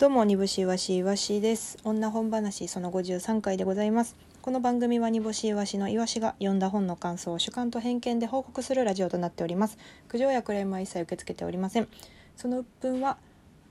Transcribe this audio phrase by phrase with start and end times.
[0.00, 1.76] どうも煮干しわしいわしです。
[1.84, 4.16] 女本話その53回でございます。
[4.40, 9.76] この番組は煮干しいわしのいわしが読んだ本の感想を主観と偏見で報告するラジオとなっております。
[10.08, 11.88] 苦情やクレームは一切受け付けておりません。
[12.34, 13.18] その鬱憤は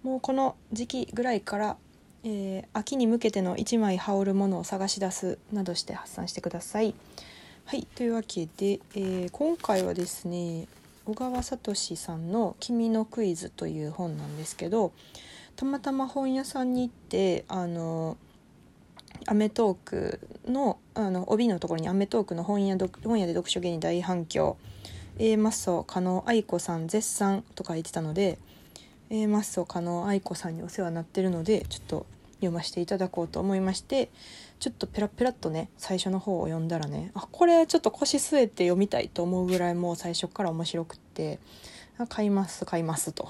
[0.03, 1.77] もうこの時期ぐらいから、
[2.23, 6.93] えー秋に向けての一枚羽織るものを探し出すなどして発散してください。
[7.65, 10.67] はいというわけで、えー今回はですね
[11.07, 14.91] 小川聡さんの「君のクイズ」という本なんですけど
[15.59, 18.15] たまたま本屋さんに行ってあの
[19.27, 24.55] 『アメトークの』あの帯のところに『アメトーク』の本屋本屋で読書芸に大反響。
[25.17, 28.39] A マッソ加納愛子さん絶賛とか言ってたので
[29.09, 34.09] A マッソ加納愛子さんにお世話になってるのでちょっと読ませていただこうと思いまして
[34.61, 41.39] ちょっとペラペラっとね最初の方を読んだらねあこれちょっと腰据えて読みたいと思うぐらいもう最初から面白くって
[42.07, 43.27] 買います買いますと。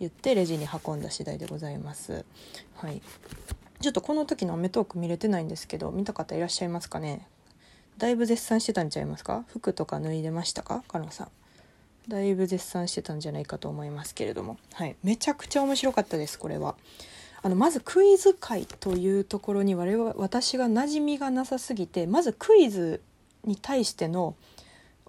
[0.00, 2.24] 言ってレジに運んだ次第でございます。
[2.76, 3.00] はい。
[3.80, 7.28] ちょっとこの時の『アメトーク』見れてないんですけど見た方いらっしゃいますかね？
[7.98, 9.44] だいぶ絶賛してたんちゃいますか？
[9.48, 10.82] 服とか脱いでましたか？
[10.88, 11.28] カノさん。
[12.08, 14.58] だいぶ絶賛してたんじゃないかと思いますけれども。
[14.72, 14.96] はい。
[15.02, 16.76] めちゃくちゃ面白かったですこれは。
[17.42, 23.00] あのまずクイズ界というところに我々私が馴染みがなさすぎてまずクイズ
[23.44, 24.34] に対しての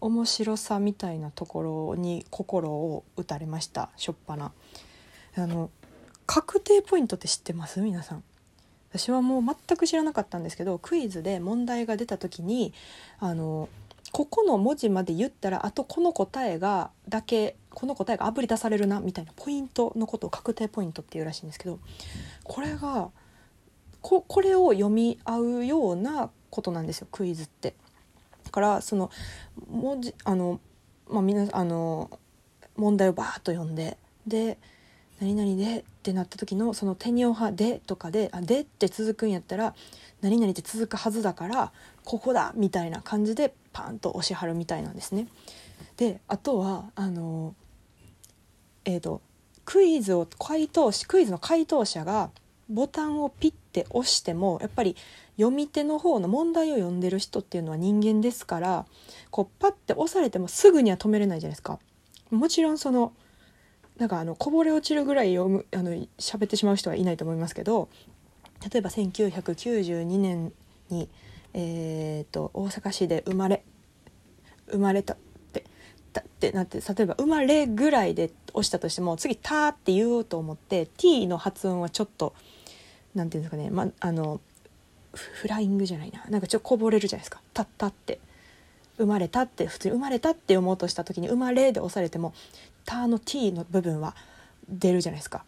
[0.02, 4.52] 面白さみたいなところに心を打たれましたしょっぱな
[5.38, 5.70] あの
[6.26, 7.80] 確定ポイントって知ってます？
[7.82, 8.24] 皆さん。
[8.90, 12.74] 私はもう全く知らなかったんですけどクイズで問題が出た時に
[13.20, 13.70] あの
[14.12, 21.80] ここの文字まで言ったらあとこの答えがだけこの答えがあぶり出されるなみたいなポイントのことを確定ポイントっていうらしいんですけど
[22.44, 23.12] これが
[24.02, 27.76] ここれを読み合うようなことなんですよクイズって。
[28.44, 29.12] だからその
[29.70, 30.60] 文字あの
[31.10, 32.10] まあみんなあの
[32.76, 33.98] 問題をバーッと読んで
[34.28, 34.58] で
[35.20, 39.76] 「何々で」ってなった時のその手におは「で」とかで「あで」って続くんやったら
[40.22, 41.72] 「何々って続くはずだから
[42.06, 45.28] ここだ」みたいな感じでパンと押し張るみたいなんですね。
[45.98, 47.56] であとはあの
[48.86, 49.22] えー、と
[49.64, 52.32] クイズを回答しクイズの回答者が
[52.72, 54.96] ボタンをピッて押してもやっぱり
[55.38, 58.86] 読み手の方の問題を読んでる人っていうのは人間ですから
[59.30, 61.80] こうパッて押されてもすぐには止めれないじゃないですか。
[62.30, 63.14] もちろんその
[63.98, 67.90] なんかあのこぼれ落ちるぐらい読むあの喋ってしまう人はいないと思いますけど
[68.72, 70.54] 例えば1992年
[70.90, 71.10] に、
[71.54, 73.64] えー、と大阪市で生まれ
[74.72, 75.18] 生まれたっ
[75.54, 75.66] て
[76.14, 82.34] たってなって例えば「生まれ」ぐらいで押したとしても次「た」って言おうと思って T の発音はちょっと
[83.16, 84.40] なんていうんですかね、ま、あの
[85.14, 86.24] フライングじゃないな。
[86.30, 88.20] なんかちょっとこぼれるじゃないですか「たった」って。
[88.98, 92.34] 生まれたって普通に生まれたって読もうとした時に「生まれ」で押されても
[92.86, 94.16] 「た」の T の部分は
[94.70, 95.44] 出るじゃないですか。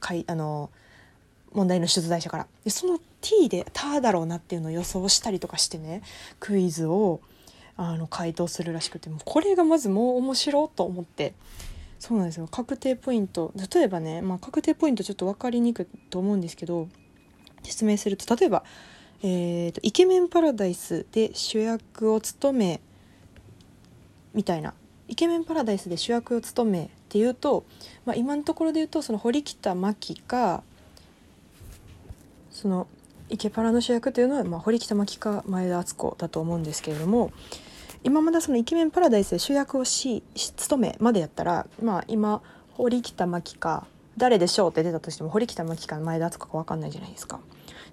[0.00, 0.70] かいあの
[1.52, 2.46] 問題の出題者から。
[2.64, 6.02] でその T で「た」だろうなっていうのを予想したりとかしてね
[6.40, 7.20] クイズを
[7.76, 11.34] あの回答するらしくてもうこれがまずもう面白いと思って。
[11.98, 12.46] そうなんですよ。
[12.48, 13.52] 確定ポイント。
[13.74, 16.88] 例えばね、まあ、確定ポイントちょっと分かりにくいと思うんですけど
[17.62, 18.64] 説明すると例えば
[19.22, 22.80] えーと「イケメンパラダイス」で主役を務め
[24.34, 24.74] みたいな
[25.08, 27.64] 「イケメンパラダイス」で主役を務めっていうと、
[28.04, 30.62] まあ、今のところで言うとその堀北真希か
[32.50, 32.86] その
[33.28, 37.32] イケパラの主役というのは、まあ、堀北真希か前田敦子だと思うんですけれども
[38.06, 42.40] 今まだその「イケメンパラダイス」で主役をしし務めまでやったら、まあ、今
[42.74, 43.84] 堀北真希か
[44.16, 47.40] 誰でしょうって出たとしても堀北真希か前田敦子か分かんないじゃないですか。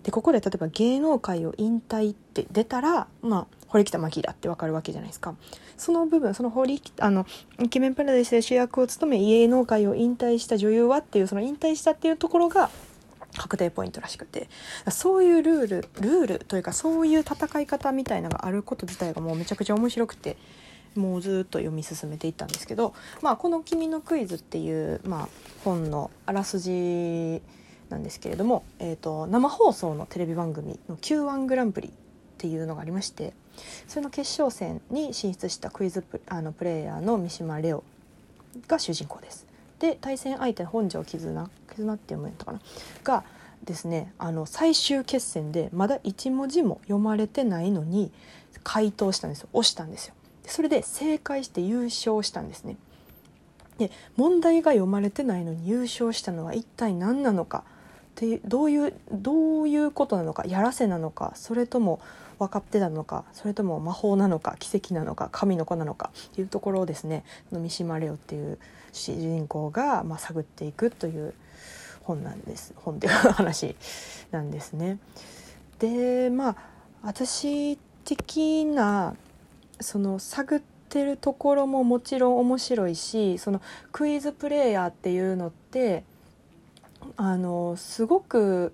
[0.04, 5.34] でここで例えば芸能界を引退って出たらまあ堀北真希だってわかるわけじゃないですか
[5.78, 7.26] その部分その堀あの
[7.60, 12.70] イケメンパラダイスで主役を務め芸能界を引退した女優はっていうその引退したっていうところが
[13.38, 14.50] 確定ポイントらしくて
[14.90, 20.38] そういうルールルールというかそういう戦い方みたいなのがあること自体がもうめちゃくちゃ面白くて
[20.96, 25.30] もうずっと読み進めていったんですけど、まあ、この「君のクイズ」っていう、まあ、
[25.64, 27.42] 本のあらすじ
[27.90, 31.92] なんですけれども、えー、と生放送のテレビ番組の Q1 グランプリっ
[32.38, 33.34] ていうのがありまして
[33.88, 37.84] それの決勝戦に進出したクイズプあのプレイヤーの三島レオ
[38.68, 39.53] が主人公です。
[39.80, 42.62] で対戦相手の本庄絆絆って読むんやったかな？
[43.04, 43.24] が
[43.64, 48.12] ですねあの最終決戦でまだ1文字も読まれてないのに
[48.64, 50.14] 回答したんですよ押したんですよ。
[50.46, 52.76] それで正解して優勝したんですね。
[53.78, 57.64] で問題が読まれてないのに優勝したのは一体何なのか
[58.14, 62.00] ってどういうどういうことなのかやらせなのかそれとも
[62.38, 68.60] 分かってたのかそれとも魔法なのか奇跡なのか神の子なのかっていうところをですね三島レオっていう
[68.92, 71.34] 主人公が、まあ、探っていくという
[72.04, 73.76] 本なんです本っていう話
[74.32, 75.00] なんですね。
[75.80, 76.56] でまあ
[77.02, 79.16] 私的な
[79.80, 83.62] その探ってるところももちろん面白いしその
[83.92, 86.04] クイズプレイヤーっていうのって
[87.18, 88.74] あのすごく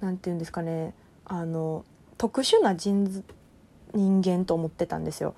[0.00, 0.94] 何て言うんですかね
[1.24, 1.84] あの
[2.18, 3.24] 特殊な人
[3.94, 5.34] 人間と思ってたんですよ。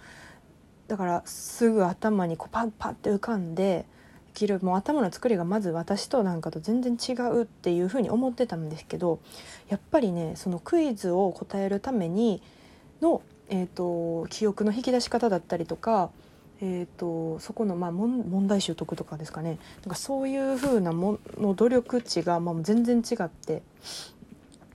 [0.89, 3.87] だからすぐ頭にこうパッパッて浮かんで
[4.35, 9.21] きるもう頭の作りがまず私となんかと全然違うっていうふうに思ってたんですけど
[9.69, 12.43] やっぱりねそのクイズを答えるために
[13.03, 16.11] の、えーと、記憶の引き出し方だったりとか、
[16.65, 19.59] えーと、そこの、まあ、問題集得とかですかね。
[19.85, 23.63] なんかそういうふうなもの努力値が、まあ、全然違って。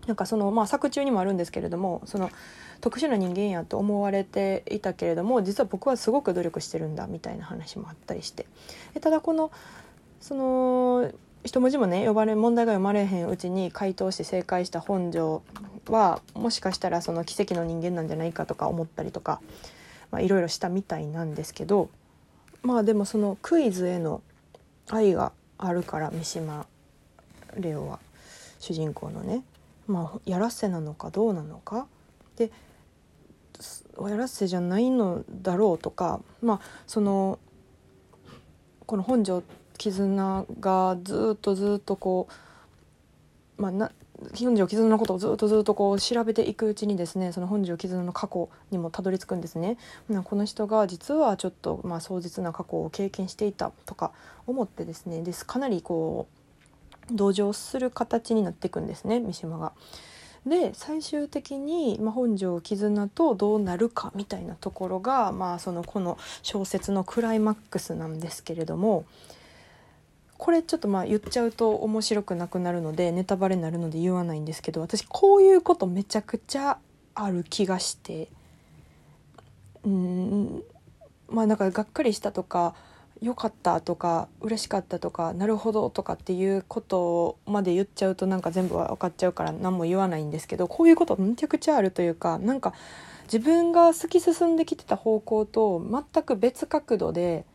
[0.06, 2.32] なんかその、まあ、作中にもあるんですけれどもその
[2.80, 8.46] 特殊な人間やと思われていたけれども実は僕はすごく努力してるんだみたいな話もあったりして。
[9.02, 9.52] ただこの
[10.22, 11.12] その
[11.44, 15.44] 一文字もね呼ばれ問題が読まれへんうちに回答して正解した本庄
[15.88, 19.42] はもしかしたらその奇跡の人間なんじゃないかとか思ったりとか。
[20.20, 21.90] いろいろしたみたいなんですけど
[22.64, 24.22] まあでもそのクイズへの
[24.90, 26.66] 愛があるから三島
[27.56, 28.00] レオは
[28.60, 29.44] 主人公のね
[29.88, 31.88] まあやらせなのかどうなのか。
[32.36, 32.52] で
[34.00, 37.40] やらせじゃないのだろうとかまあその
[38.86, 39.44] この本庄
[39.78, 42.28] 絆がずっとずっとこ
[43.58, 43.92] うまあな
[44.34, 49.78] 本庄絆のことをずっとずっとこう調べていくうちにですねその本庄絆の過去にもたどり着くんですね。
[50.24, 54.12] この人が実はちょっとまあ壮絶な過去を経験していたとか
[54.48, 56.28] 思ってですねですかなりこ
[57.12, 59.74] う同情する形になっていくんですね三島が。
[60.46, 69.06] で最終的に、まあ、本庄絆とどうなるかみたいなところが、まあ、そのこの小説のクライマックスなんですけれども
[70.38, 76.78] これちょっとまあ言っちゃうと面白くなくなるのでネタバレになるので言わないんですけど私こういうことめちゃくちゃ
[77.16, 78.30] ある気がして
[79.84, 80.64] うん
[81.30, 82.76] まあなんかがっかりしたとか
[83.22, 92.74] 良かったとか嬉しかったとかなるほどとかっていうことまで言っちゃうとなんか全部は分かっちゃうから何も言わないんですけどこういうことめちゃくちゃあるというかなんか
[93.24, 95.84] 自分が突き進んできてた方向と
[96.14, 97.46] 全く別角度で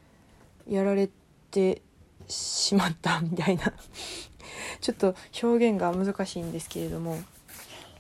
[0.69, 1.08] やられ
[1.50, 1.81] て
[2.29, 3.73] しまったみたいな。
[4.81, 7.19] ちょっと表現が難しいんですけれども。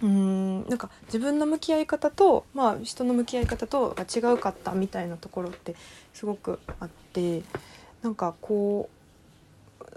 [0.02, 5.76] うんなんか自分の向き合い方と、まあ、人の向き合い方とが違うかったみたいなところって
[6.12, 7.42] すごくあって
[8.02, 9.02] なんかこう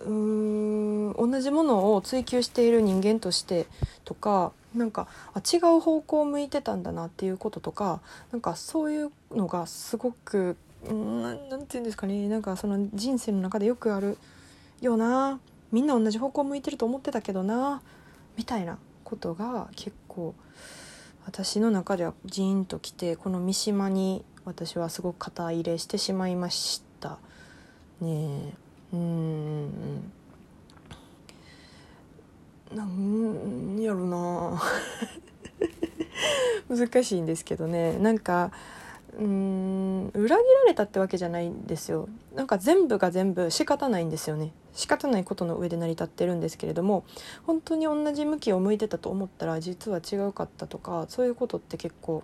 [0.04, 3.66] うん同じものを追求している人間として
[4.04, 8.02] とかなんかあ違う方向を向いてたんだなっていうこととか
[8.32, 10.58] なんかそういうのがすごく
[10.94, 12.28] 何て言うんですかね。
[12.28, 14.18] なんかその人生の中でよくある
[14.82, 15.40] よな
[15.72, 17.82] みんな同じ方向向いてると思ってたけどな
[18.38, 20.36] みたいなことが結構
[21.26, 27.18] 私の中ではジーンときてこの三島に私はすごく肩入れしてしまいました
[28.02, 28.54] ね。
[28.54, 28.54] え
[28.94, 30.12] うん
[32.74, 34.62] なんやろな。
[36.70, 37.98] 難しいんですけどね。
[38.00, 38.52] なんか
[39.18, 42.10] うん裏切られたってわけじゃないんですよ。
[42.36, 44.52] なんか全部が全部仕方ないんですよね。
[44.74, 47.06] 仕方ないことの上で成り立ってるんですけれども
[47.46, 52.24] 本当に同じ向きを向いてたと思ったら実は違うかったとかそういうことって結構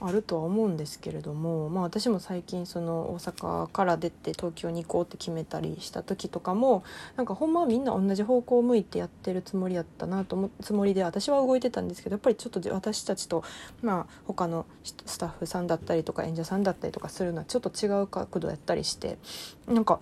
[0.00, 6.84] あるとは思うんですけれども、まあ、私も最近その大阪から出て東京に行こうって決めたりした時とかも
[7.16, 13.44] なんかほんまはみんな同じ方向を向いてやってるつもりやったなと思つもりで私は動いてたんですけどやっぱりちょっと私たちと、
[13.82, 19.18] まあ、他のスタッフさんだったりとか演者さんだったりとかするのはちょっと違う角度やったりして
[19.66, 20.00] なんか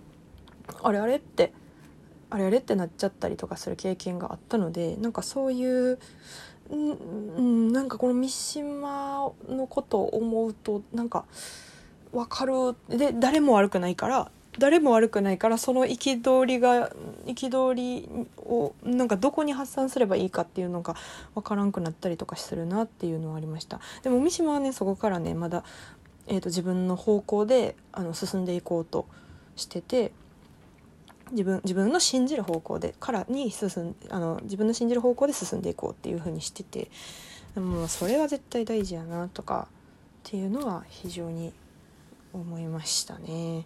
[0.82, 1.52] あれあれって
[2.30, 5.98] あれあれってなっちゃったりとかする経験があったのでなんかそういう
[6.70, 11.24] うんなんかこの三島のことを思うとなんか
[12.12, 12.74] 分かる。
[12.88, 16.90] で誰も悪くないから誰も悪くないからその憤りが
[17.26, 18.08] 憤り
[18.38, 20.96] をなんかどこに発散すればいいかっていうのが
[21.34, 23.80] 分からんくなったりとかするなっていうのはありました。
[24.02, 25.64] でも三島はねそこからねまだ、
[26.26, 29.06] えーと自分の方向であの進んでいこうと
[29.56, 30.12] してて
[31.30, 36.90] 自分自分の信じる方向でからに進んあの自分の信じる方向で進んでいこうっていう風にしてて
[37.54, 39.68] でもそれは絶対大事やなとか
[40.28, 41.52] っていうのは非常に
[42.32, 43.64] 思いましたね。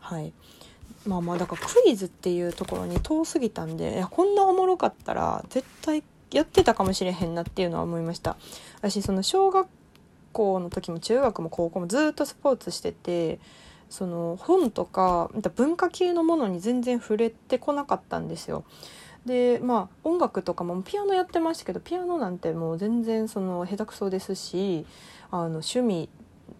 [0.00, 0.32] はい
[1.06, 6.02] まあまあだからクイズっていうところに遠すぎたんでいやこんなおもろかったら絶対
[6.32, 8.36] やってたかもしれへんなっていうのは思いました
[8.80, 9.68] 私その小学
[10.32, 13.38] 校の時も中学も高校もずっとスポーツしてて
[13.88, 18.64] その本とか文化系のものに全然触れてこなかったんですよ。
[19.24, 24.86] でまあ音楽とかもピアノやってましたけどピアノなんてもう全然その下手くそですし
[25.30, 26.08] あの趣味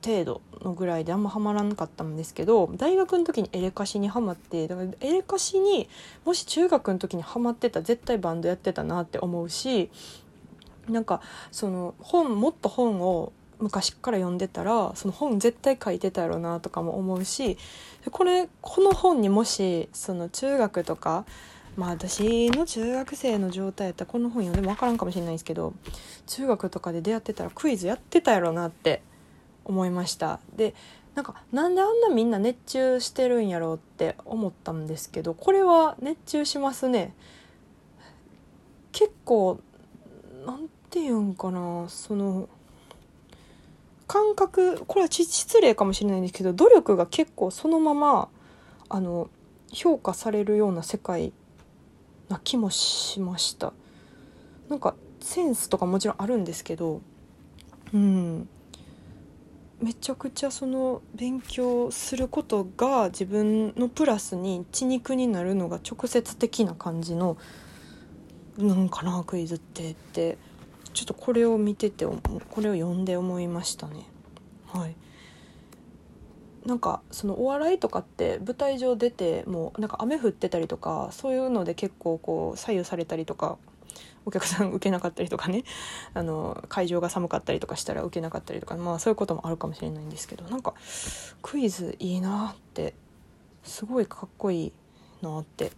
[0.04, 5.88] 程度のぐらいであんまハマらなかったんですけど大学の時にエレカシにハマってだからエレカシに
[6.24, 9.90] もし中学の時にハマってた絶対バンドやってたなって思うし
[10.88, 17.56] なんかその本もっと本を昔から読んでたらその本絶対書いてたやろなとかも思うし
[18.10, 21.24] これこの本にもしその中学とか
[21.76, 25.74] まあ私の中学生の状態やったらこの本読んでも分からんかもしれないんですけど
[26.26, 29.02] 中学とかで出会ってたらクイズやってたやろなって
[29.64, 30.40] 思いました。
[30.54, 30.74] で
[31.14, 37.14] なんかなんであんなみんな熱中してるんやろうって思ったんですけどこれは熱中しますね。
[38.92, 39.60] 結構
[40.46, 42.48] なんて言うんかなその
[44.06, 48.28] 感覚これは失礼かもしれないんですけど努力が結構そのまま
[48.88, 49.28] あの
[49.72, 51.32] 評価されるような世界
[52.28, 53.72] な気もしました。
[54.68, 57.00] なんかセンスとかもちろんあるんですけど
[57.92, 58.48] うん。
[59.80, 67.36] めちゃくちゃその勉強することが自分のプラスに血肉になるのが直接的な感じの
[68.56, 70.38] なんかなクイズってって。
[70.96, 72.16] ちょっとこれを見ててこ
[72.62, 74.06] れを読んで思いましたね。
[74.66, 74.96] はい。
[76.64, 83.58] なんかそのお笑いとかって舞台上出てもうなんか雨降ってたりとかそういうので結構こう左右されたりとか
[84.24, 85.64] お客さん受けなかったりとかね。
[86.14, 90.72] あの会場が寒かったりとかしたら受けなかったりとかまあそういうこともあるかもしれないんですけどなんか
[91.42, 92.94] クイズいいなって
[93.62, 94.72] すごいかっこいい
[95.20, 95.72] なって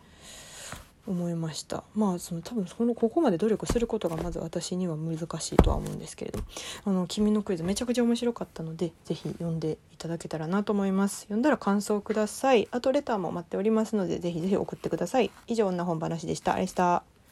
[1.08, 1.82] 思いました。
[1.94, 6.40] まあその多分そのここまで努力することがまず私には難しいとは思うんですけれど
[6.84, 11.22] あの君のクイズめちゃくちゃ面白かったので是非読んでいただけたらなと思います。
[11.22, 12.68] 読んだら感想ください。
[12.70, 15.30] あとレターも待っておりますので是非是非送ってください。
[15.46, 16.54] 以上女本話でした。
[16.54, 17.02] あれした。